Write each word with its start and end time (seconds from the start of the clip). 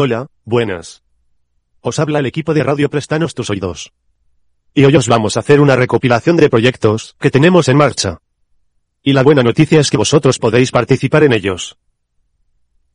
Hola, 0.00 0.28
buenas. 0.44 1.02
Os 1.80 1.98
habla 1.98 2.20
el 2.20 2.26
equipo 2.26 2.54
de 2.54 2.62
Radio 2.62 2.88
Prestanos 2.88 3.34
tus 3.34 3.50
oídos. 3.50 3.92
Y 4.72 4.84
hoy 4.84 4.94
os 4.94 5.08
vamos 5.08 5.36
a 5.36 5.40
hacer 5.40 5.60
una 5.60 5.74
recopilación 5.74 6.36
de 6.36 6.48
proyectos 6.48 7.16
que 7.18 7.32
tenemos 7.32 7.68
en 7.68 7.78
marcha. 7.78 8.18
Y 9.02 9.12
la 9.12 9.24
buena 9.24 9.42
noticia 9.42 9.80
es 9.80 9.90
que 9.90 9.96
vosotros 9.96 10.38
podéis 10.38 10.70
participar 10.70 11.24
en 11.24 11.32
ellos. 11.32 11.78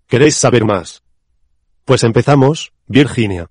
¿Queréis 0.07 0.37
saber 0.37 0.63
más? 0.63 1.03
Pues 1.83 2.05
empezamos, 2.05 2.71
Virginia. 2.87 3.47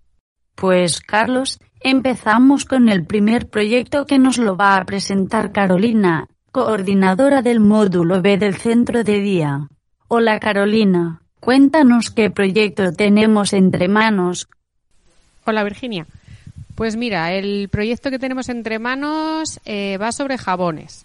Pues 0.55 1.03
Carlos, 1.03 1.59
empezamos 1.81 2.65
con 2.65 2.89
el 2.89 3.05
primer 3.05 3.51
proyecto 3.51 4.07
que 4.07 4.19
nos 4.19 4.39
lo 4.39 4.57
va 4.57 4.79
a 4.79 4.87
presentar 4.87 5.53
Carolina, 5.53 6.27
coordinadora 6.53 7.43
del 7.43 7.61
módulo 7.61 8.23
B 8.23 8.39
del 8.39 8.55
centro 8.55 9.05
de 9.05 9.21
día. 9.21 9.69
Hola 10.09 10.41
Carolina. 10.41 11.22
Cuéntanos 11.43 12.13
qué 12.13 12.31
proyecto 12.31 12.93
tenemos 12.93 13.53
entre 13.53 13.89
manos. 13.89 14.47
Hola 15.45 15.65
Virginia. 15.65 16.07
Pues 16.77 16.95
mira, 16.95 17.33
el 17.33 17.69
proyecto 17.69 18.13
que 18.13 18.21
tenemos 18.21 18.49
entre 18.49 18.79
manos 18.79 19.59
eh, 19.65 19.99
va 20.01 20.13
sobre 20.13 20.39
jabones. 20.39 21.05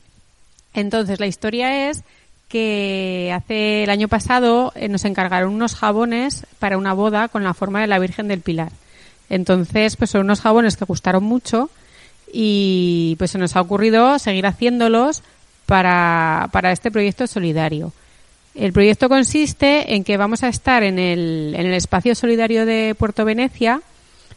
Entonces, 0.76 1.20
la 1.20 1.26
historia 1.26 1.90
es 1.90 2.04
que 2.50 3.34
hace 3.36 3.84
el 3.84 3.90
año 3.90 4.10
pasado 4.10 4.74
eh, 4.76 4.90
nos 4.90 5.06
encargaron 5.06 5.56
unos 5.56 5.74
jabones 5.74 6.46
para 6.60 6.78
una 6.78 6.94
boda 6.94 7.30
con 7.30 7.44
la 7.44 7.56
forma 7.56 7.82
de 7.82 7.88
la 7.88 7.98
Virgen 7.98 8.28
del 8.28 8.42
Pilar. 8.42 8.72
Entonces, 9.32 9.96
pues 9.96 10.12
son 10.12 10.22
unos 10.22 10.42
jabones 10.42 10.78
que 10.78 10.86
gustaron 10.86 11.24
mucho 11.24 11.72
y 12.32 13.16
pues 13.18 13.32
se 13.32 13.40
nos 13.40 13.56
ha 13.56 13.62
ocurrido 13.62 14.20
seguir 14.20 14.46
haciéndolos 14.46 15.24
para, 15.66 16.50
para 16.52 16.72
este 16.72 16.92
proyecto 16.92 17.26
solidario. 17.26 17.92
El 18.58 18.74
proyecto 18.74 19.08
consiste 19.08 19.94
en 19.94 20.04
que 20.04 20.18
vamos 20.18 20.42
a 20.42 20.48
estar 20.48 20.82
en 20.82 20.98
el, 20.98 21.54
en 21.56 21.68
el 21.68 21.74
espacio 21.76 22.16
solidario 22.16 22.66
de 22.66 22.96
Puerto 22.98 23.24
Venecia 23.24 23.84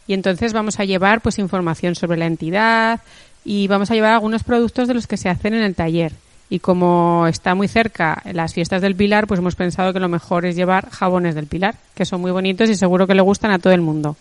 y 0.05 0.13
entonces 0.13 0.53
vamos 0.53 0.79
a 0.79 0.85
llevar 0.85 1.21
pues 1.21 1.39
información 1.39 1.95
sobre 1.95 2.19
la 2.19 2.27
entidad 2.27 3.01
y 3.43 3.67
vamos 3.67 3.89
a 3.89 3.95
llevar 3.95 4.13
algunos 4.13 4.43
productos 4.43 4.87
de 4.87 4.93
los 4.93 5.07
que 5.07 5.17
se 5.17 5.27
hacen 5.27 5.55
en 5.55 5.63
el 5.63 5.73
taller. 5.73 6.13
Y 6.51 6.59
como 6.59 7.25
está 7.25 7.55
muy 7.55 7.67
cerca 7.67 8.21
las 8.31 8.53
fiestas 8.53 8.83
del 8.83 8.95
Pilar, 8.95 9.25
pues 9.25 9.39
hemos 9.39 9.55
pensado 9.55 9.91
que 9.91 9.99
lo 9.99 10.07
mejor 10.07 10.45
es 10.45 10.55
llevar 10.55 10.91
jabones 10.91 11.33
del 11.33 11.47
Pilar, 11.47 11.75
que 11.95 12.05
son 12.05 12.21
muy 12.21 12.29
bonitos 12.29 12.69
y 12.69 12.75
seguro 12.75 13.07
que 13.07 13.15
le 13.15 13.21
gustan 13.21 13.49
a 13.49 13.57
todo 13.57 13.73
el 13.73 13.81
mundo. 13.81 14.17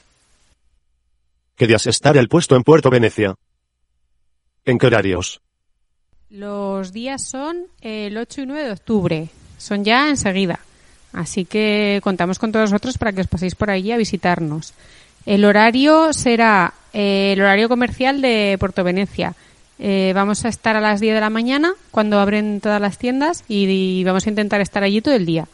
¿Qué 1.57 1.67
días 1.67 1.87
estar 1.87 2.17
el 2.17 2.29
puesto 2.29 2.57
en 2.57 2.63
Puerto 2.63 2.89
Venecia? 2.89 3.35
¿En 4.65 4.79
qué 4.79 4.87
horarios? 4.87 5.43
Los 6.31 6.93
días 6.95 7.23
son 7.23 7.67
el 7.83 8.17
8 8.17 8.43
y 8.43 8.47
9 8.47 8.65
de 8.65 8.73
octubre, 8.73 9.29
son 9.61 9.85
ya 9.85 10.09
enseguida. 10.09 10.59
Así 11.13 11.45
que 11.45 12.01
contamos 12.03 12.39
con 12.39 12.53
todos 12.53 12.71
vosotros 12.71 12.99
para 12.99 13.13
que 13.13 13.21
os 13.21 13.27
paséis 13.27 13.55
por 13.55 13.71
allí 13.71 13.93
a 13.93 13.97
visitarnos. 13.97 14.73
El 15.27 15.45
horario 15.45 16.13
será 16.13 16.73
eh, 16.93 17.33
el 17.35 17.41
horario 17.41 17.69
comercial 17.69 18.23
de 18.23 18.57
Puerto 18.59 18.85
Venecia. 18.85 19.35
Eh, 19.79 20.13
vamos 20.15 20.45
a 20.45 20.49
estar 20.49 20.77
a 20.77 20.81
las 20.81 21.01
10 21.01 21.15
de 21.15 21.21
la 21.21 21.31
mañana 21.31 21.73
cuando 21.91 22.21
abren 22.21 22.61
todas 22.61 22.81
las 22.81 22.99
tiendas 22.99 23.45
y, 23.49 23.65
y, 23.65 24.05
vamos 24.05 24.27
a 24.27 24.31
intentar 24.31 24.61
estar 24.61 24.83
allí 24.83 25.01
todo 25.01 25.15
el 25.15 25.27
día. 25.27 25.47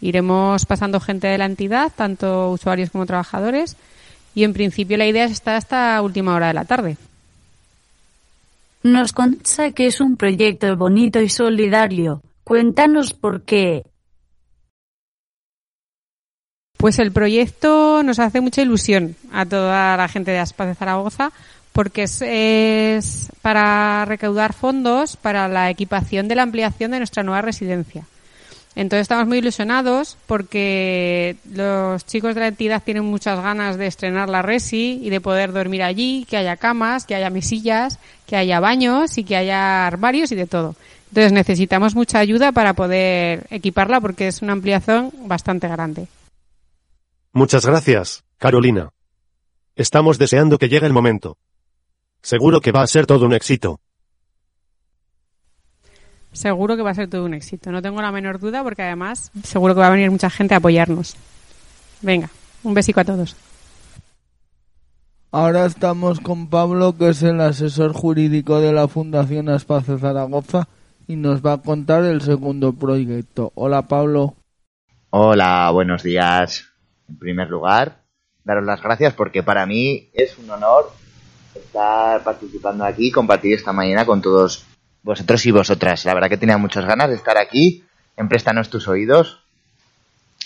Iremos 0.00 0.66
pasando 0.66 1.00
gente 1.00 1.28
de 1.28 1.38
la 1.38 1.46
entidad, 1.46 1.92
tanto 1.94 2.50
usuarios 2.50 2.90
como 2.90 3.06
trabajadores, 3.06 3.76
y 4.34 4.44
en 4.44 4.52
principio 4.52 4.96
la 4.96 5.06
idea 5.06 5.24
es 5.24 5.32
estar 5.32 5.54
hasta 5.54 6.00
última 6.02 6.34
hora 6.34 6.48
de 6.48 6.54
la 6.54 6.64
tarde. 6.64 6.96
Nos 8.82 9.12
consta 9.12 9.70
que 9.70 9.86
es 9.86 10.00
un 10.00 10.16
proyecto 10.16 10.76
bonito 10.76 11.20
y 11.20 11.28
solidario. 11.28 12.20
Cuéntanos 12.44 13.12
por 13.12 13.42
qué. 13.44 13.84
Pues 16.76 16.98
el 16.98 17.12
proyecto 17.12 18.02
nos 18.02 18.18
hace 18.18 18.40
mucha 18.40 18.62
ilusión 18.62 19.14
a 19.32 19.46
toda 19.46 19.96
la 19.96 20.08
gente 20.08 20.32
de 20.32 20.38
Aspas 20.40 20.68
de 20.68 20.74
Zaragoza 20.74 21.32
porque 21.72 22.02
es, 22.02 23.28
para 23.40 24.04
recaudar 24.04 24.52
fondos 24.52 25.16
para 25.16 25.48
la 25.48 25.70
equipación 25.70 26.28
de 26.28 26.34
la 26.34 26.42
ampliación 26.42 26.90
de 26.90 26.98
nuestra 26.98 27.22
nueva 27.22 27.42
residencia. 27.42 28.04
Entonces 28.74 29.02
estamos 29.02 29.26
muy 29.26 29.38
ilusionados 29.38 30.16
porque 30.26 31.36
los 31.52 32.06
chicos 32.06 32.34
de 32.34 32.40
la 32.40 32.48
entidad 32.48 32.82
tienen 32.82 33.04
muchas 33.04 33.38
ganas 33.42 33.76
de 33.76 33.86
estrenar 33.86 34.30
la 34.30 34.40
resi 34.40 34.98
y 35.02 35.10
de 35.10 35.20
poder 35.20 35.52
dormir 35.52 35.82
allí, 35.82 36.26
que 36.28 36.38
haya 36.38 36.56
camas, 36.56 37.04
que 37.04 37.14
haya 37.14 37.28
mesillas, 37.28 37.98
que 38.26 38.36
haya 38.36 38.60
baños 38.60 39.18
y 39.18 39.24
que 39.24 39.36
haya 39.36 39.86
armarios 39.86 40.32
y 40.32 40.36
de 40.36 40.46
todo. 40.46 40.74
Entonces 41.12 41.32
necesitamos 41.32 41.94
mucha 41.94 42.20
ayuda 42.20 42.52
para 42.52 42.72
poder 42.72 43.46
equiparla 43.50 44.00
porque 44.00 44.28
es 44.28 44.40
una 44.40 44.54
ampliación 44.54 45.12
bastante 45.26 45.68
grande. 45.68 46.06
Muchas 47.34 47.66
gracias, 47.66 48.24
Carolina. 48.38 48.88
Estamos 49.76 50.16
deseando 50.16 50.56
que 50.56 50.70
llegue 50.70 50.86
el 50.86 50.94
momento. 50.94 51.36
Seguro 52.22 52.62
que 52.62 52.72
va 52.72 52.80
a 52.80 52.86
ser 52.86 53.04
todo 53.04 53.26
un 53.26 53.34
éxito. 53.34 53.78
Seguro 56.32 56.76
que 56.76 56.82
va 56.82 56.92
a 56.92 56.94
ser 56.94 57.10
todo 57.10 57.26
un 57.26 57.34
éxito. 57.34 57.70
No 57.70 57.82
tengo 57.82 58.00
la 58.00 58.10
menor 58.10 58.38
duda 58.38 58.62
porque 58.62 58.80
además 58.80 59.30
seguro 59.44 59.74
que 59.74 59.80
va 59.80 59.88
a 59.88 59.90
venir 59.90 60.10
mucha 60.10 60.30
gente 60.30 60.54
a 60.54 60.58
apoyarnos. 60.58 61.14
Venga, 62.00 62.30
un 62.62 62.72
besico 62.72 63.00
a 63.00 63.04
todos. 63.04 63.36
Ahora 65.30 65.66
estamos 65.66 66.20
con 66.20 66.46
Pablo, 66.46 66.96
que 66.96 67.10
es 67.10 67.22
el 67.22 67.38
asesor 67.42 67.92
jurídico 67.92 68.60
de 68.60 68.72
la 68.72 68.88
Fundación 68.88 69.50
Espacio 69.50 69.98
Zaragoza, 69.98 70.68
y 71.12 71.16
nos 71.16 71.44
va 71.44 71.52
a 71.52 71.58
contar 71.58 72.04
el 72.04 72.22
segundo 72.22 72.72
proyecto. 72.72 73.52
Hola, 73.54 73.82
Pablo. 73.82 74.34
Hola, 75.10 75.70
buenos 75.70 76.02
días. 76.02 76.70
En 77.06 77.18
primer 77.18 77.50
lugar, 77.50 77.98
daros 78.44 78.64
las 78.64 78.82
gracias 78.82 79.12
porque 79.12 79.42
para 79.42 79.66
mí 79.66 80.08
es 80.14 80.38
un 80.38 80.48
honor 80.48 80.90
estar 81.54 82.24
participando 82.24 82.86
aquí 82.86 83.08
y 83.08 83.12
compartir 83.12 83.52
esta 83.52 83.74
mañana 83.74 84.06
con 84.06 84.22
todos 84.22 84.64
vosotros 85.02 85.44
y 85.44 85.50
vosotras. 85.50 86.02
La 86.06 86.14
verdad 86.14 86.30
que 86.30 86.38
tenía 86.38 86.56
muchas 86.56 86.86
ganas 86.86 87.10
de 87.10 87.16
estar 87.16 87.36
aquí 87.36 87.84
en 88.16 88.30
Préstanos 88.30 88.70
tus 88.70 88.88
oídos 88.88 89.44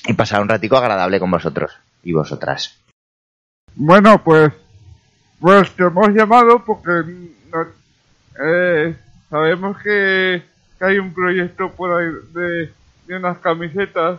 y 0.09 0.15
pasar 0.15 0.43
un 0.43 0.49
ratico 0.49 0.77
agradable 0.77 1.21
con 1.21 1.31
vosotros 1.31 1.71
y 2.03 2.13
vosotras. 2.13 2.77
Bueno, 3.77 4.25
pues, 4.25 4.53
pues 5.39 5.71
te 5.77 5.85
hemos 5.85 6.09
llamado 6.09 6.65
porque 6.65 6.91
no, 7.53 7.67
eh, 8.45 8.97
sabemos 9.31 9.77
que, 9.79 10.56
que, 10.79 10.85
hay 10.85 10.99
un 10.99 11.13
proyecto 11.13 11.71
por 11.73 11.93
ahí 11.93 12.09
de, 12.33 12.73
de 13.07 13.17
unas 13.17 13.39
camisetas 13.39 14.19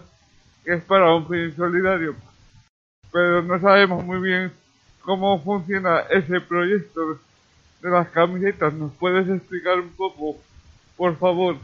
que 0.64 0.74
es 0.74 0.84
para 0.84 1.14
un 1.16 1.28
fin 1.28 1.56
solidario, 1.56 2.16
pero 3.12 3.42
no 3.42 3.60
sabemos 3.60 4.04
muy 4.04 4.20
bien 4.20 4.52
cómo 5.02 5.42
funciona 5.42 6.02
ese 6.10 6.42
proyecto 6.42 7.20
de 7.82 7.90
las 7.90 8.10
camisetas. 8.10 8.74
¿Nos 8.74 8.92
puedes 8.94 9.30
explicar 9.30 9.80
un 9.80 9.90
poco, 9.90 10.38
por 10.98 11.18
favor? 11.18 11.58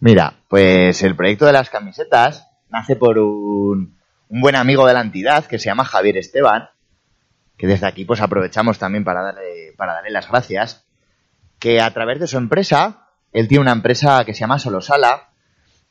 Mira, 0.00 0.34
pues 0.48 1.02
el 1.02 1.14
proyecto 1.14 1.46
de 1.46 1.52
las 1.52 1.70
camisetas 1.70 2.48
nace 2.70 2.96
por 2.96 3.18
un, 3.18 3.96
un 4.28 4.40
buen 4.40 4.56
amigo 4.56 4.86
de 4.86 4.94
la 4.94 5.00
entidad 5.00 5.46
que 5.46 5.58
se 5.58 5.66
llama 5.66 5.84
Javier 5.84 6.16
Esteban, 6.16 6.68
que 7.56 7.66
desde 7.66 7.86
aquí 7.86 8.04
pues 8.04 8.20
aprovechamos 8.20 8.78
también 8.78 9.04
para 9.04 9.22
darle, 9.22 9.72
para 9.76 9.94
darle 9.94 10.10
las 10.10 10.28
gracias, 10.28 10.84
que 11.58 11.80
a 11.80 11.90
través 11.92 12.20
de 12.20 12.26
su 12.26 12.36
empresa, 12.36 13.05
él 13.32 13.48
tiene 13.48 13.62
una 13.62 13.72
empresa 13.72 14.24
que 14.24 14.34
se 14.34 14.40
llama 14.40 14.58
Solosala, 14.58 15.30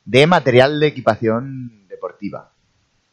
de 0.04 0.28
material 0.28 0.80
de 0.80 0.88
equipación 0.88 1.88
deportiva. 1.88 2.52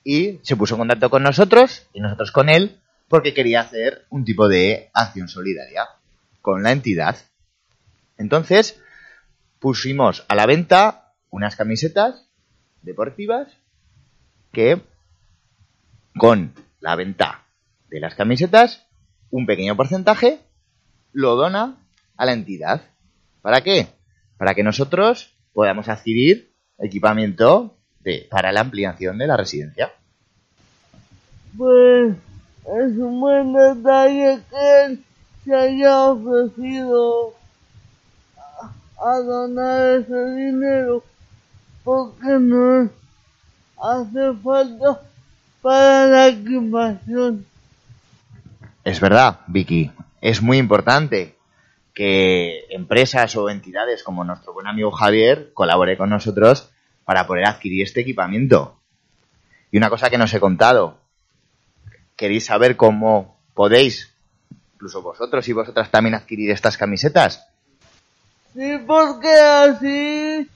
Y 0.04 0.40
se 0.42 0.56
puso 0.56 0.74
en 0.74 0.80
contacto 0.80 1.10
con 1.10 1.22
nosotros 1.22 1.86
y 1.92 2.00
nosotros 2.00 2.32
con 2.32 2.48
él 2.48 2.80
porque 3.08 3.34
quería 3.34 3.60
hacer 3.60 4.06
un 4.10 4.24
tipo 4.24 4.48
de 4.48 4.90
acción 4.94 5.28
solidaria 5.28 5.86
con 6.40 6.62
la 6.62 6.72
entidad. 6.72 7.16
Entonces, 8.19 8.80
pusimos 9.58 10.24
a 10.28 10.34
la 10.34 10.46
venta 10.46 11.12
unas 11.30 11.56
camisetas 11.56 12.26
deportivas 12.82 13.48
que 14.52 14.82
con 16.16 16.52
la 16.80 16.96
venta 16.96 17.44
de 17.88 18.00
las 18.00 18.14
camisetas, 18.14 18.86
un 19.30 19.46
pequeño 19.46 19.76
porcentaje 19.76 20.40
lo 21.12 21.36
dona 21.36 21.76
a 22.16 22.26
la 22.26 22.32
entidad. 22.32 22.82
¿Para 23.40 23.62
qué? 23.62 23.88
Para 24.42 24.56
que 24.56 24.64
nosotros 24.64 25.32
podamos 25.52 25.88
adquirir 25.88 26.52
equipamiento 26.76 27.76
de, 28.00 28.26
para 28.28 28.50
la 28.50 28.62
ampliación 28.62 29.16
de 29.16 29.28
la 29.28 29.36
residencia. 29.36 29.92
Pues 31.56 32.16
es 32.64 32.98
un 32.98 33.20
buen 33.20 33.52
detalle 33.52 34.40
que 34.50 34.84
él 34.84 35.04
se 35.44 35.54
haya 35.54 35.96
ofrecido 36.06 37.34
a, 38.36 39.10
a 39.10 39.18
donar 39.20 40.00
ese 40.00 40.34
dinero 40.34 41.04
porque 41.84 42.36
no 42.40 42.90
hace 43.80 44.32
falta 44.42 45.02
para 45.62 46.06
la 46.08 46.28
equipación. 46.30 47.46
Es 48.82 48.98
verdad, 48.98 49.38
Vicky. 49.46 49.92
Es 50.20 50.42
muy 50.42 50.58
importante 50.58 51.36
que 51.94 52.66
empresas 52.70 53.36
o 53.36 53.50
entidades 53.50 54.02
como 54.02 54.24
nuestro 54.24 54.52
buen 54.52 54.66
amigo 54.66 54.90
Javier 54.90 55.52
colabore 55.52 55.96
con 55.96 56.10
nosotros 56.10 56.70
para 57.04 57.26
poder 57.26 57.46
adquirir 57.46 57.82
este 57.82 58.00
equipamiento. 58.00 58.80
Y 59.70 59.76
una 59.76 59.90
cosa 59.90 60.10
que 60.10 60.18
nos 60.18 60.32
he 60.34 60.40
contado, 60.40 60.98
¿queréis 62.16 62.46
saber 62.46 62.76
cómo 62.76 63.40
podéis, 63.54 64.14
incluso 64.74 65.02
vosotros 65.02 65.46
y 65.48 65.52
vosotras 65.52 65.90
también 65.90 66.14
adquirir 66.14 66.50
estas 66.50 66.76
camisetas? 66.76 67.46
Sí, 68.54 68.78
porque 68.86 69.32
así 69.32 70.48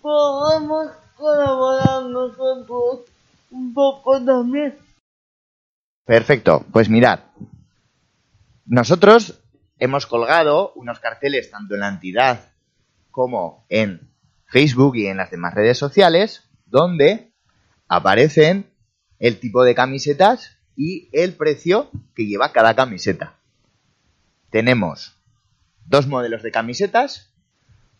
podemos 0.00 0.88
colaborar 1.16 2.04
nosotros 2.04 3.00
un 3.50 3.72
poco 3.72 4.22
también. 4.24 4.76
Perfecto, 6.04 6.64
pues 6.72 6.88
mirad, 6.88 7.20
nosotros 8.66 9.43
hemos 9.78 10.06
colgado 10.06 10.72
unos 10.74 11.00
carteles 11.00 11.50
tanto 11.50 11.74
en 11.74 11.80
la 11.80 11.88
entidad 11.88 12.52
como 13.10 13.66
en 13.68 14.10
Facebook 14.46 14.96
y 14.96 15.06
en 15.06 15.16
las 15.16 15.30
demás 15.30 15.54
redes 15.54 15.78
sociales 15.78 16.48
donde 16.66 17.32
aparecen 17.88 18.70
el 19.18 19.38
tipo 19.38 19.64
de 19.64 19.74
camisetas 19.74 20.58
y 20.76 21.08
el 21.12 21.34
precio 21.34 21.90
que 22.14 22.26
lleva 22.26 22.52
cada 22.52 22.74
camiseta. 22.74 23.36
Tenemos 24.50 25.16
dos 25.86 26.06
modelos 26.06 26.42
de 26.42 26.50
camisetas. 26.50 27.32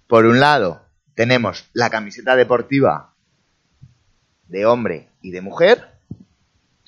Por 0.06 0.26
un 0.26 0.40
lado, 0.40 0.82
tenemos 1.14 1.68
la 1.72 1.90
camiseta 1.90 2.36
deportiva 2.36 3.14
de 4.48 4.66
hombre 4.66 5.08
y 5.22 5.30
de 5.30 5.40
mujer 5.40 5.98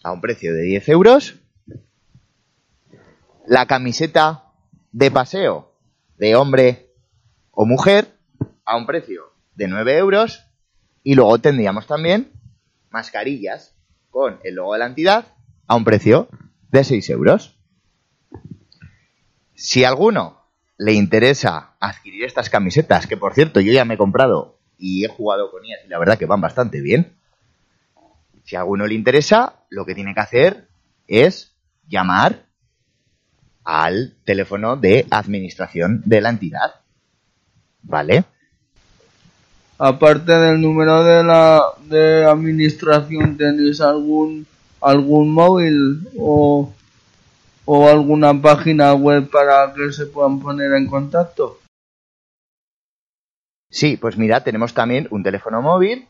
a 0.03 0.13
un 0.13 0.21
precio 0.21 0.55
de 0.55 0.63
10 0.63 0.89
euros. 0.91 1.37
La 3.47 3.67
camiseta 3.67 4.46
de 4.97 5.11
paseo 5.11 5.75
de 6.17 6.37
hombre 6.37 6.91
o 7.51 7.67
mujer 7.67 8.17
a 8.65 8.79
un 8.79 8.87
precio 8.87 9.25
de 9.55 9.69
9 9.69 9.99
euros. 9.99 10.47
Y 11.03 11.15
luego 11.15 11.39
tendríamos 11.39 11.87
también 11.87 12.33
mascarillas 12.89 13.77
con 14.09 14.41
el 14.43 14.55
logo 14.55 14.73
de 14.73 14.79
la 14.79 14.87
entidad 14.87 15.35
a 15.67 15.77
un 15.77 15.85
precio 15.85 16.29
de 16.71 16.83
6 16.83 17.11
euros. 17.11 17.59
Si 19.55 19.85
a 19.85 19.89
alguno 19.89 20.41
le 20.79 20.95
interesa 20.95 21.75
adquirir 21.79 22.25
estas 22.25 22.49
camisetas, 22.49 23.07
que 23.07 23.19
por 23.19 23.35
cierto 23.35 23.61
yo 23.61 23.73
ya 23.73 23.85
me 23.85 23.95
he 23.95 23.99
comprado 23.99 24.59
y 24.79 25.05
he 25.05 25.09
jugado 25.09 25.51
con 25.51 25.63
ellas 25.63 25.81
y 25.85 25.89
la 25.89 25.99
verdad 25.99 26.17
que 26.17 26.25
van 26.25 26.41
bastante 26.41 26.81
bien, 26.81 27.19
si 28.45 28.57
a 28.57 28.61
alguno 28.61 28.87
le 28.87 28.95
interesa, 28.95 29.67
lo 29.69 29.85
que 29.85 29.95
tiene 29.95 30.15
que 30.15 30.21
hacer 30.21 30.69
es 31.07 31.55
llamar 31.87 32.46
al 33.67 34.15
teléfono 34.25 34.77
de 34.77 35.07
administración 35.11 36.01
de 36.05 36.21
la 36.21 36.31
entidad. 36.31 36.77
¿Vale? 37.83 38.25
Aparte 39.77 40.33
del 40.33 40.61
número 40.61 41.05
de 41.05 41.23
la 41.23 41.63
de 41.83 42.25
administración, 42.25 43.37
¿tenéis 43.37 43.81
algún 43.81 44.47
algún 44.81 45.33
móvil 45.33 46.09
o, 46.17 46.73
o 47.65 47.89
alguna 47.89 48.41
página 48.41 48.95
web 48.95 49.29
para 49.29 49.75
que 49.75 49.93
se 49.93 50.07
puedan 50.07 50.41
poner 50.41 50.73
en 50.73 50.87
contacto? 50.87 51.59
Sí, 53.69 53.97
pues 53.97 54.17
mira, 54.17 54.45
tenemos 54.45 54.73
también 54.75 55.09
un 55.11 55.23
teléfono 55.23 55.61
móvil 55.61 56.09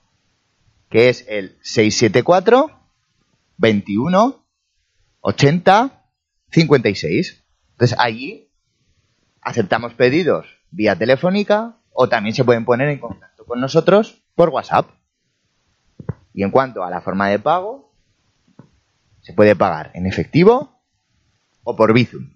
que 0.91 1.09
es 1.09 1.25
el 1.27 1.57
674 1.63 2.71
21 3.57 4.45
80 5.21 6.03
56. 6.51 7.46
Entonces 7.77 7.99
allí 8.01 8.49
aceptamos 9.43 9.93
pedidos 9.93 10.47
vía 10.71 10.97
telefónica 10.97 11.77
o 11.93 12.09
también 12.09 12.35
se 12.35 12.43
pueden 12.43 12.65
poner 12.65 12.89
en 12.89 12.99
contacto 12.99 13.45
con 13.45 13.61
nosotros 13.61 14.23
por 14.35 14.49
WhatsApp. 14.49 14.89
Y 16.33 16.43
en 16.43 16.51
cuanto 16.51 16.85
a 16.85 16.91
la 16.91 17.03
forma 17.03 17.29
de 17.29 17.39
pago, 17.39 17.93
se 19.21 19.35
puede 19.35 19.55
pagar 19.55 19.91
en 19.93 20.07
efectivo 20.07 20.81
o 21.65 21.77
por 21.77 21.93
Bizum. 21.93 22.31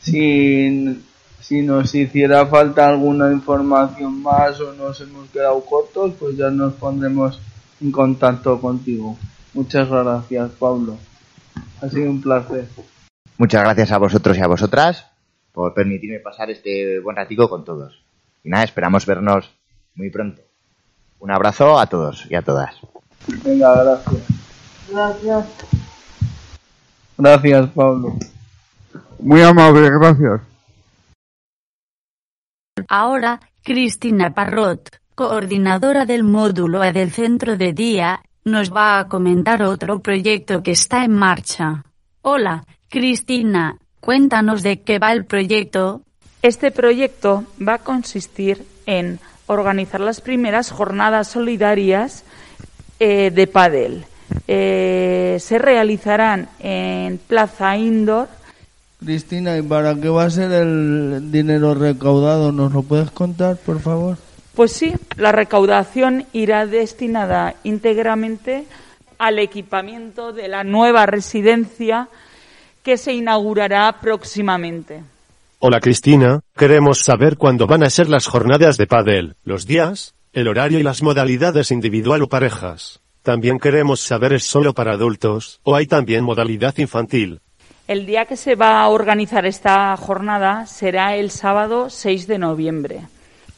Si, 0.00 1.02
si 1.40 1.62
nos 1.62 1.92
hiciera 1.92 2.46
falta 2.46 2.88
alguna 2.88 3.32
información 3.32 4.22
más 4.22 4.60
o 4.60 4.74
nos 4.74 5.00
hemos 5.00 5.28
quedado 5.30 5.60
cortos, 5.64 6.14
pues 6.20 6.36
ya 6.36 6.50
nos 6.50 6.74
pondremos 6.74 7.40
en 7.80 7.90
contacto 7.90 8.60
contigo. 8.60 9.18
Muchas 9.54 9.88
gracias, 9.88 10.50
Pablo. 10.52 10.98
Ha 11.80 11.88
sido 11.88 12.10
un 12.10 12.20
placer. 12.20 12.68
Muchas 13.38 13.62
gracias 13.62 13.92
a 13.92 13.98
vosotros 13.98 14.38
y 14.38 14.40
a 14.40 14.46
vosotras 14.46 15.06
por 15.52 15.74
permitirme 15.74 16.20
pasar 16.20 16.50
este 16.50 17.00
buen 17.00 17.16
ratico 17.16 17.48
con 17.48 17.64
todos. 17.64 18.02
Y 18.42 18.48
nada, 18.48 18.64
esperamos 18.64 19.04
vernos 19.04 19.54
muy 19.94 20.10
pronto. 20.10 20.42
Un 21.18 21.30
abrazo 21.30 21.78
a 21.78 21.86
todos 21.86 22.26
y 22.30 22.34
a 22.34 22.42
todas. 22.42 22.76
Venga, 23.44 23.82
gracias. 23.82 24.22
Gracias. 24.90 25.46
Gracias, 27.18 27.70
Pablo. 27.70 28.16
Muy 29.18 29.42
amable, 29.42 29.90
gracias. 29.90 30.40
Ahora, 32.88 33.40
Cristina 33.62 34.32
Parrot, 34.32 35.00
coordinadora 35.14 36.04
del 36.04 36.22
módulo 36.22 36.84
E 36.84 36.92
del 36.92 37.10
centro 37.10 37.56
de 37.56 37.72
día, 37.72 38.20
nos 38.44 38.72
va 38.72 38.98
a 38.98 39.08
comentar 39.08 39.62
otro 39.62 40.00
proyecto 40.00 40.62
que 40.62 40.72
está 40.72 41.04
en 41.04 41.12
marcha. 41.12 41.84
Hola, 42.22 42.64
Cristina, 42.88 43.78
cuéntanos 44.00 44.62
de 44.62 44.80
qué 44.80 44.98
va 44.98 45.12
el 45.12 45.24
proyecto. 45.24 46.02
Este 46.42 46.70
proyecto 46.70 47.44
va 47.66 47.74
a 47.74 47.78
consistir 47.78 48.64
en 48.86 49.18
organizar 49.46 50.00
las 50.00 50.20
primeras 50.20 50.70
jornadas 50.70 51.28
solidarias 51.28 52.24
eh, 53.00 53.30
de 53.30 53.46
pádel. 53.46 54.04
Eh, 54.48 55.38
se 55.40 55.58
realizarán 55.58 56.48
en 56.60 57.18
Plaza 57.18 57.76
Indoor. 57.76 58.28
Cristina, 59.00 59.56
¿y 59.56 59.62
para 59.62 59.94
qué 59.96 60.08
va 60.08 60.24
a 60.24 60.30
ser 60.30 60.52
el 60.52 61.30
dinero 61.30 61.74
recaudado? 61.74 62.52
¿Nos 62.52 62.72
lo 62.72 62.82
puedes 62.82 63.10
contar, 63.10 63.56
por 63.56 63.80
favor? 63.80 64.16
Pues 64.54 64.72
sí, 64.72 64.94
la 65.16 65.32
recaudación 65.32 66.24
irá 66.32 66.66
destinada 66.66 67.56
íntegramente 67.62 68.64
al 69.18 69.38
equipamiento 69.38 70.32
de 70.32 70.48
la 70.48 70.64
nueva 70.64 71.06
residencia 71.06 72.08
que 72.86 72.96
se 72.96 73.12
inaugurará 73.12 73.96
próximamente. 74.00 75.02
Hola 75.58 75.80
Cristina, 75.80 76.38
queremos 76.56 77.00
saber 77.00 77.36
cuándo 77.36 77.66
van 77.66 77.82
a 77.82 77.90
ser 77.90 78.08
las 78.08 78.28
jornadas 78.28 78.76
de 78.76 78.86
pádel, 78.86 79.34
los 79.42 79.66
días, 79.66 80.14
el 80.32 80.46
horario 80.46 80.78
y 80.78 80.84
las 80.84 81.02
modalidades 81.02 81.72
individual 81.72 82.22
o 82.22 82.28
parejas. 82.28 83.00
También 83.24 83.58
queremos 83.58 83.98
saber 83.98 84.34
es 84.34 84.44
solo 84.44 84.72
para 84.72 84.92
adultos 84.92 85.58
o 85.64 85.74
hay 85.74 85.88
también 85.88 86.22
modalidad 86.22 86.78
infantil. 86.78 87.40
El 87.88 88.06
día 88.06 88.26
que 88.26 88.36
se 88.36 88.54
va 88.54 88.80
a 88.80 88.88
organizar 88.88 89.46
esta 89.46 89.96
jornada 89.96 90.66
será 90.66 91.16
el 91.16 91.32
sábado 91.32 91.90
6 91.90 92.28
de 92.28 92.38
noviembre. 92.38 93.00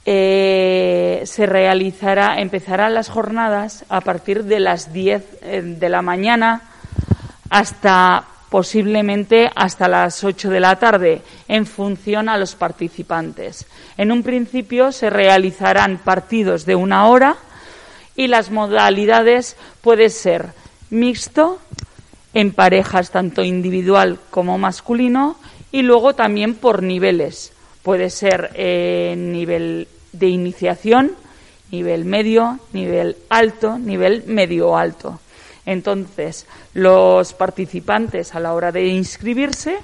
Eh, 0.06 1.20
se 1.26 1.44
realizará, 1.44 2.40
empezarán 2.40 2.94
las 2.94 3.10
jornadas 3.10 3.84
a 3.90 4.00
partir 4.00 4.44
de 4.44 4.60
las 4.60 4.94
10 4.94 5.22
eh, 5.42 5.60
de 5.62 5.88
la 5.90 6.00
mañana 6.00 6.62
hasta 7.50 8.24
posiblemente 8.50 9.50
hasta 9.54 9.88
las 9.88 10.24
8 10.24 10.50
de 10.50 10.60
la 10.60 10.76
tarde, 10.76 11.22
en 11.48 11.66
función 11.66 12.28
a 12.28 12.38
los 12.38 12.54
participantes. 12.54 13.66
En 13.96 14.12
un 14.12 14.22
principio 14.22 14.92
se 14.92 15.10
realizarán 15.10 15.98
partidos 15.98 16.64
de 16.64 16.74
una 16.74 17.08
hora 17.08 17.36
y 18.16 18.26
las 18.26 18.50
modalidades 18.50 19.56
pueden 19.80 20.10
ser 20.10 20.46
mixto, 20.90 21.58
en 22.34 22.52
parejas 22.52 23.10
tanto 23.10 23.42
individual 23.42 24.18
como 24.30 24.58
masculino, 24.58 25.36
y 25.70 25.82
luego 25.82 26.14
también 26.14 26.54
por 26.54 26.82
niveles. 26.82 27.52
Puede 27.82 28.10
ser 28.10 28.50
eh, 28.54 29.14
nivel 29.16 29.88
de 30.12 30.28
iniciación, 30.28 31.12
nivel 31.70 32.04
medio, 32.04 32.58
nivel 32.72 33.16
alto, 33.28 33.78
nivel 33.78 34.24
medio 34.26 34.76
alto. 34.76 35.20
Entonces, 35.68 36.46
los 36.72 37.34
participantes 37.34 38.34
a 38.34 38.40
la 38.40 38.54
hora 38.54 38.72
de 38.72 38.86
inscribirse 38.86 39.76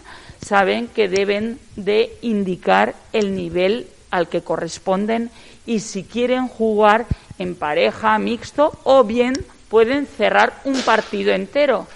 saben 0.43 0.89
que 0.89 1.11
deben 1.11 1.59
de 1.77 2.17
indicar 2.23 2.95
el 3.13 3.37
nivel 3.37 3.87
al 4.11 4.31
que 4.31 4.41
corresponden 4.41 5.31
y 5.67 5.81
si 5.81 6.05
quieren 6.05 6.49
jugar 6.49 7.05
en 7.39 7.55
pareja, 7.55 8.19
mixto 8.19 8.73
o 8.85 9.05
bien 9.05 9.35
pueden 9.69 10.07
cerrar 10.07 10.55
un 10.65 10.81
partido 10.81 11.35
entero. 11.35 11.87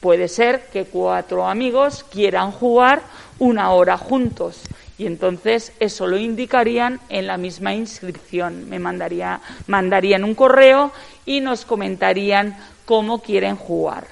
Puede 0.00 0.26
ser 0.26 0.66
que 0.72 0.86
cuatro 0.86 1.46
amigos 1.46 2.04
quieran 2.10 2.50
jugar 2.50 3.02
una 3.38 3.70
hora 3.70 3.98
juntos 3.98 4.62
y 4.98 5.06
entonces 5.06 5.72
eso 5.78 6.06
lo 6.06 6.16
indicarían 6.16 7.00
en 7.08 7.26
la 7.26 7.36
misma 7.36 7.72
inscripción. 7.72 8.68
Me 8.68 8.78
mandaría, 8.78 9.40
mandarían 9.68 10.24
un 10.24 10.34
correo 10.34 10.92
y 11.24 11.40
nos 11.40 11.64
comentarían 11.64 12.56
cómo 12.84 13.22
quieren 13.22 13.56
jugar. 13.56 14.06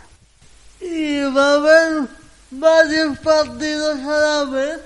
¿Y 0.80 1.20
va 1.22 1.52
a 1.52 1.54
haber 1.54 2.08
varios 2.50 3.18
partidos 3.18 3.98
a 4.00 4.18
la 4.18 4.44
vez? 4.50 4.80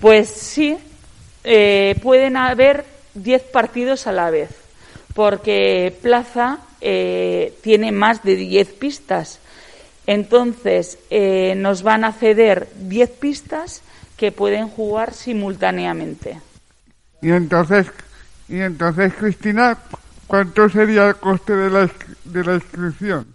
Pues 0.00 0.28
sí, 0.28 0.76
eh, 1.44 1.98
pueden 2.02 2.36
haber 2.36 2.84
10 3.14 3.42
partidos 3.44 4.06
a 4.06 4.12
la 4.12 4.30
vez, 4.30 4.50
porque 5.14 5.96
Plaza 6.02 6.58
eh, 6.80 7.56
tiene 7.62 7.92
más 7.92 8.22
de 8.22 8.36
10 8.36 8.68
pistas. 8.72 9.38
Entonces, 10.06 10.98
eh, 11.10 11.54
nos 11.56 11.82
van 11.82 12.04
a 12.04 12.12
ceder 12.12 12.68
10 12.76 13.10
pistas 13.10 13.82
que 14.16 14.32
pueden 14.32 14.68
jugar 14.68 15.14
simultáneamente. 15.14 16.40
Y 17.20 17.30
entonces, 17.30 17.86
y 18.48 18.60
entonces 18.60 19.14
Cristina, 19.14 19.78
¿cuánto 20.26 20.68
sería 20.68 21.08
el 21.08 21.16
coste 21.16 21.54
de 21.54 21.70
la, 21.70 21.90
de 22.32 22.44
la 22.44 22.54
inscripción? 22.54 23.34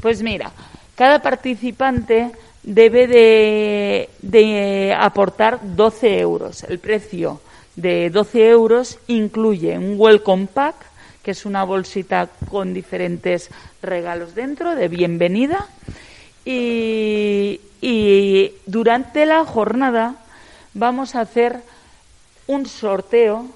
Pues 0.00 0.22
mira, 0.22 0.52
cada 0.94 1.20
participante 1.20 2.30
debe 2.62 3.06
de, 3.06 4.10
de 4.20 4.94
aportar 4.98 5.60
12 5.62 6.18
euros. 6.20 6.64
El 6.64 6.78
precio 6.78 7.40
de 7.76 8.10
12 8.10 8.48
euros 8.48 8.98
incluye 9.06 9.76
un 9.78 9.94
welcome 9.98 10.46
pack, 10.46 10.74
que 11.22 11.32
es 11.32 11.44
una 11.44 11.64
bolsita 11.64 12.28
con 12.50 12.74
diferentes 12.74 13.50
regalos 13.82 14.34
dentro 14.34 14.74
de 14.74 14.88
bienvenida. 14.88 15.66
Y, 16.44 17.60
y 17.80 18.52
durante 18.66 19.26
la 19.26 19.44
jornada 19.44 20.16
vamos 20.74 21.14
a 21.14 21.20
hacer 21.20 21.60
un 22.46 22.66
sorteo 22.66 23.46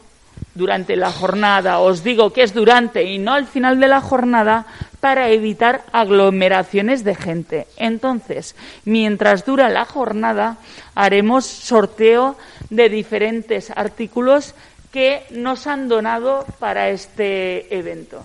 durante 0.55 0.97
la 0.97 1.11
jornada. 1.11 1.79
Os 1.81 2.05
digo 2.05 2.33
que 2.33 2.43
es 2.43 2.55
durante 2.55 3.05
y 3.05 3.19
no 3.19 3.35
al 3.35 3.47
final 3.47 3.81
de 3.81 3.89
la 3.89 4.01
jornada 4.01 4.67
para 5.01 5.29
evitar 5.31 5.83
aglomeraciones 5.93 7.05
de 7.05 7.15
gente. 7.15 7.67
Entonces, 7.77 8.57
mientras 8.85 9.45
dura 9.45 9.69
la 9.69 9.85
jornada, 9.85 10.57
haremos 10.95 11.45
sorteo 11.45 12.37
de 12.71 12.89
diferentes 12.89 13.71
artículos 13.71 14.55
que 14.93 15.27
nos 15.31 15.67
han 15.67 15.89
donado 15.89 16.47
para 16.59 16.89
este 16.89 17.77
evento. 17.77 18.25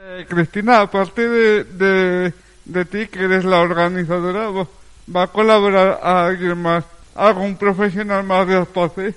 Eh, 0.00 0.26
Cristina, 0.28 0.80
aparte 0.80 1.28
de, 1.28 2.32
de, 2.64 2.84
ti, 2.84 3.06
que 3.06 3.24
eres 3.24 3.44
la 3.44 3.60
organizadora, 3.60 4.66
¿va 5.14 5.22
a 5.22 5.26
colaborar 5.28 6.00
alguien 6.02 6.58
más, 6.58 6.84
algún 7.14 7.56
profesional 7.56 8.24
más 8.24 8.46
de 8.46 8.56
Aspace? 8.56 9.14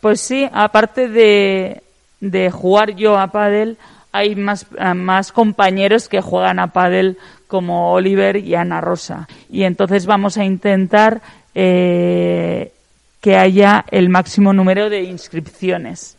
Pues 0.00 0.20
sí, 0.20 0.48
aparte 0.52 1.08
de, 1.08 1.82
de 2.20 2.50
jugar 2.50 2.96
yo 2.96 3.18
a 3.18 3.28
pádel, 3.28 3.76
hay 4.12 4.34
más, 4.34 4.66
más 4.94 5.32
compañeros 5.32 6.08
que 6.08 6.20
juegan 6.20 6.58
a 6.58 6.68
pádel 6.68 7.18
como 7.46 7.92
Oliver 7.92 8.36
y 8.36 8.54
Ana 8.54 8.80
Rosa. 8.80 9.28
Y 9.50 9.64
entonces 9.64 10.06
vamos 10.06 10.36
a 10.36 10.44
intentar 10.44 11.20
eh, 11.54 12.72
que 13.20 13.36
haya 13.36 13.84
el 13.90 14.08
máximo 14.08 14.52
número 14.52 14.88
de 14.88 15.02
inscripciones. 15.02 16.16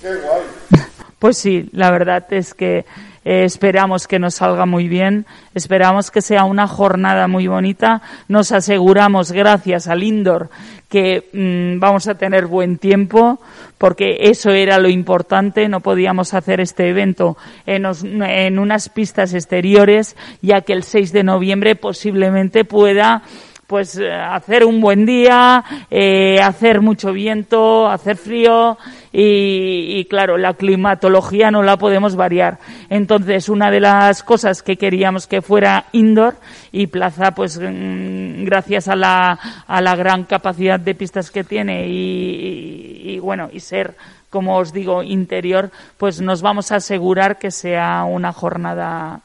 ¡Qué 0.00 0.14
guay! 0.14 0.42
Pues 1.18 1.36
sí, 1.36 1.68
la 1.72 1.90
verdad 1.90 2.32
es 2.32 2.54
que 2.54 2.84
eh, 3.30 3.44
esperamos 3.44 4.08
que 4.08 4.18
nos 4.18 4.36
salga 4.36 4.64
muy 4.64 4.88
bien, 4.88 5.26
esperamos 5.52 6.10
que 6.10 6.22
sea 6.22 6.44
una 6.44 6.66
jornada 6.66 7.28
muy 7.28 7.46
bonita. 7.46 8.00
Nos 8.26 8.52
aseguramos, 8.52 9.32
gracias 9.32 9.86
al 9.86 10.02
Indoor, 10.02 10.48
que 10.88 11.28
mm, 11.34 11.78
vamos 11.78 12.08
a 12.08 12.14
tener 12.14 12.46
buen 12.46 12.78
tiempo, 12.78 13.38
porque 13.76 14.16
eso 14.18 14.48
era 14.52 14.78
lo 14.78 14.88
importante. 14.88 15.68
No 15.68 15.80
podíamos 15.80 16.32
hacer 16.32 16.62
este 16.62 16.88
evento 16.88 17.36
en, 17.66 18.58
unas 18.58 18.88
pistas 18.88 19.34
exteriores, 19.34 20.16
ya 20.40 20.62
que 20.62 20.72
el 20.72 20.82
6 20.82 21.12
de 21.12 21.24
noviembre 21.24 21.76
posiblemente 21.76 22.64
pueda 22.64 23.24
pues 23.66 23.98
eh, 23.98 24.10
hacer 24.10 24.64
un 24.64 24.80
buen 24.80 25.04
día, 25.04 25.62
eh, 25.90 26.40
hacer 26.40 26.80
mucho 26.80 27.12
viento, 27.12 27.86
hacer 27.86 28.16
frío 28.16 28.78
y, 29.12 29.94
y, 29.96 30.04
claro, 30.06 30.36
la 30.36 30.54
climatología 30.54 31.50
no 31.50 31.62
la 31.62 31.76
podemos 31.76 32.16
variar. 32.16 32.58
Entonces, 32.90 33.48
una 33.48 33.70
de 33.70 33.80
las 33.80 34.22
cosas 34.22 34.62
que 34.62 34.76
queríamos 34.76 35.26
que 35.26 35.42
fuera 35.42 35.86
indoor 35.92 36.36
y 36.72 36.86
Plaza, 36.86 37.32
pues 37.32 37.58
mm, 37.58 38.44
gracias 38.44 38.88
a 38.88 38.96
la, 38.96 39.38
a 39.66 39.80
la 39.80 39.96
gran 39.96 40.24
capacidad 40.24 40.78
de 40.78 40.94
pistas 40.94 41.30
que 41.30 41.44
tiene 41.44 41.86
y, 41.86 41.92
y, 41.92 43.10
y 43.10 43.18
bueno, 43.18 43.48
y 43.52 43.60
ser 43.60 43.94
como 44.30 44.58
os 44.58 44.72
digo, 44.72 45.02
interior, 45.02 45.70
pues 45.96 46.20
nos 46.20 46.42
vamos 46.42 46.70
a 46.70 46.76
asegurar 46.76 47.38
que 47.38 47.50
sea 47.50 48.04
una 48.04 48.32
jornada 48.32 49.20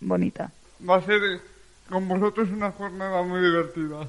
bonita. 0.00 0.50
Va 0.88 0.96
a 0.96 1.02
ser 1.02 1.20
con 1.88 2.06
vosotros 2.08 2.48
una 2.50 2.70
jornada 2.70 3.22
muy 3.22 3.40
divertida. 3.40 4.08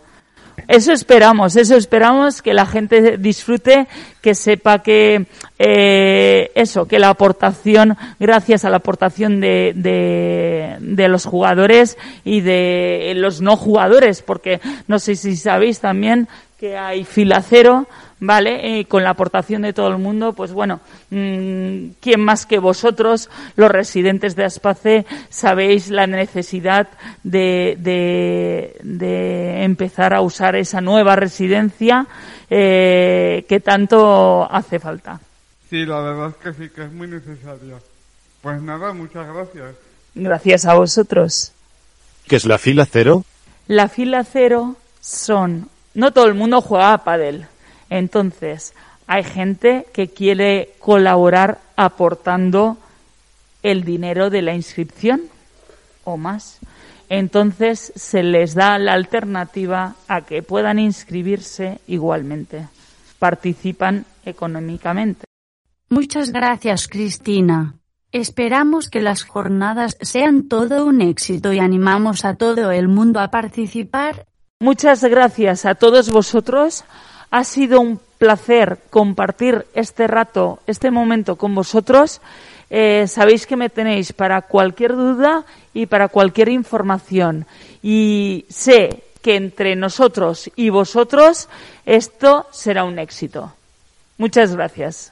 Eso 0.67 0.93
esperamos, 0.93 1.55
eso 1.55 1.75
esperamos 1.75 2.41
que 2.41 2.53
la 2.53 2.65
gente 2.65 3.17
disfrute, 3.17 3.87
que 4.21 4.33
sepa 4.33 4.81
que 4.81 5.27
eh, 5.59 6.51
eso, 6.55 6.87
que 6.87 6.97
la 6.97 7.09
aportación, 7.09 7.97
gracias 8.19 8.65
a 8.65 8.69
la 8.69 8.77
aportación 8.77 9.39
de, 9.41 9.73
de, 9.75 10.77
de, 10.79 11.07
los 11.07 11.25
jugadores 11.25 11.97
y 12.23 12.41
de 12.41 13.13
los 13.15 13.41
no 13.41 13.57
jugadores, 13.57 14.21
porque 14.23 14.59
no 14.87 14.97
sé 14.97 15.15
si 15.15 15.35
sabéis 15.35 15.79
también 15.81 16.27
que 16.57 16.77
hay 16.77 17.03
fila 17.03 17.41
cero, 17.41 17.87
¿vale? 18.19 18.79
Eh, 18.79 18.85
con 18.85 19.03
la 19.03 19.11
aportación 19.11 19.63
de 19.63 19.73
todo 19.73 19.89
el 19.89 19.97
mundo, 19.97 20.33
pues 20.33 20.51
bueno, 20.51 20.79
mmm, 21.09 21.89
¿quién 21.99 22.21
más 22.21 22.45
que 22.45 22.59
vosotros, 22.59 23.29
los 23.55 23.69
residentes 23.69 24.35
de 24.35 24.45
Aspace, 24.45 25.05
sabéis 25.29 25.89
la 25.89 26.07
necesidad 26.07 26.87
de, 27.23 27.77
de, 27.79 28.77
de 28.83 29.63
empezar 29.63 30.13
a 30.13 30.21
usar 30.21 30.55
esa 30.55 30.81
nueva 30.81 31.15
residencia 31.15 32.07
eh, 32.49 33.45
que 33.49 33.59
tanto 33.59 34.47
hace 34.51 34.79
falta? 34.79 35.19
Sí, 35.69 35.85
la 35.85 35.99
verdad 35.99 36.29
es 36.29 36.35
que 36.35 36.53
sí, 36.53 36.69
que 36.69 36.83
es 36.83 36.91
muy 36.91 37.07
necesaria. 37.07 37.77
Pues 38.41 38.61
nada, 38.61 38.93
muchas 38.93 39.27
gracias. 39.33 39.75
Gracias 40.13 40.65
a 40.65 40.75
vosotros. 40.75 41.51
¿Qué 42.27 42.35
es 42.35 42.45
la 42.45 42.57
fila 42.57 42.85
cero? 42.85 43.25
La 43.67 43.89
fila 43.89 44.23
cero 44.23 44.75
son... 45.01 45.67
No 45.95 46.11
todo 46.11 46.25
el 46.25 46.35
mundo 46.35 46.61
juega 46.61 46.93
a 46.93 47.03
pádel. 47.03 47.47
Entonces, 47.89 48.73
hay 49.07 49.23
gente 49.23 49.85
que 49.93 50.07
quiere 50.09 50.73
colaborar 50.79 51.59
aportando 51.75 52.77
el 53.63 53.83
dinero 53.83 54.29
de 54.29 54.41
la 54.41 54.53
inscripción 54.53 55.21
o 56.03 56.17
más. 56.17 56.59
Entonces, 57.09 57.93
se 57.95 58.23
les 58.23 58.55
da 58.55 58.79
la 58.79 58.93
alternativa 58.93 59.95
a 60.07 60.21
que 60.21 60.41
puedan 60.41 60.79
inscribirse 60.79 61.79
igualmente. 61.87 62.67
Participan 63.19 64.05
económicamente. 64.25 65.25
Muchas 65.89 66.31
gracias, 66.31 66.87
Cristina. 66.87 67.75
Esperamos 68.11 68.89
que 68.89 69.01
las 69.01 69.23
jornadas 69.23 69.97
sean 70.01 70.47
todo 70.47 70.85
un 70.85 71.01
éxito 71.01 71.53
y 71.53 71.59
animamos 71.59 72.25
a 72.25 72.35
todo 72.35 72.71
el 72.71 72.87
mundo 72.87 73.19
a 73.19 73.29
participar. 73.29 74.25
Muchas 74.59 75.03
gracias 75.03 75.65
a 75.65 75.75
todos 75.75 76.09
vosotros. 76.09 76.85
Ha 77.31 77.43
sido 77.43 77.81
un 77.81 77.99
placer 78.17 78.79
compartir 78.89 79.65
este 79.73 80.07
rato, 80.07 80.59
este 80.67 80.91
momento 80.91 81.35
con 81.35 81.53
vosotros. 81.53 82.21
Eh, 82.69 83.05
sabéis 83.07 83.45
que 83.45 83.55
me 83.55 83.69
tenéis 83.69 84.13
para 84.13 84.41
cualquier 84.41 84.95
duda 84.95 85.45
y 85.73 85.85
para 85.85 86.07
cualquier 86.07 86.49
información. 86.49 87.45
Y 87.83 88.45
sé 88.49 89.03
que 89.21 89.35
entre 89.35 89.75
nosotros 89.75 90.49
y 90.55 90.69
vosotros 90.69 91.49
esto 91.85 92.47
será 92.51 92.83
un 92.83 92.99
éxito. 92.99 93.53
Muchas 94.17 94.55
gracias. 94.55 95.11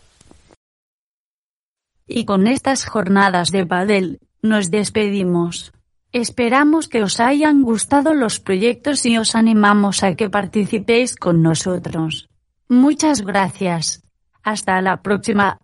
Y 2.08 2.26
con 2.26 2.48
estas 2.48 2.86
jornadas 2.86 3.50
de 3.52 3.66
Padel, 3.66 4.20
nos 4.42 4.70
despedimos. 4.70 5.72
Esperamos 6.14 6.88
que 6.88 7.02
os 7.02 7.20
hayan 7.20 7.64
gustado 7.64 8.14
los 8.14 8.40
proyectos 8.40 9.04
y 9.08 9.18
os 9.18 9.34
animamos 9.34 10.04
a 10.04 10.14
que 10.14 10.30
participéis 10.30 11.16
con 11.16 11.42
nosotros. 11.42 12.30
Muchas 12.70 13.22
gracias. 13.22 14.04
Hasta 14.44 14.80
la 14.82 15.02
próxima. 15.02 15.58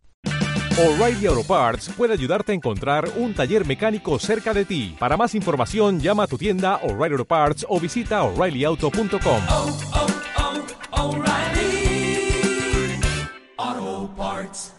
O'Reilly 0.76 1.28
Auto 1.28 1.44
Parts 1.44 1.90
puede 1.96 2.14
ayudarte 2.14 2.52
a 2.52 2.56
encontrar 2.56 3.08
un 3.18 3.36
taller 3.36 3.68
mecánico 3.68 4.18
cerca 4.18 4.52
de 4.56 4.66
ti. 4.66 4.96
Para 4.98 5.18
más 5.18 5.36
información, 5.36 6.00
llama 6.00 6.24
a 6.24 6.28
tu 6.28 6.40
tienda 6.40 6.78
O'Reilly 6.78 7.14
Auto 7.14 7.26
Parts 7.26 7.66
o 7.70 7.80
visita 7.80 8.24
oreillyauto.com. 8.24 9.42
oh, 9.50 9.80
oh, 13.62 14.10
Parts. 14.18 14.79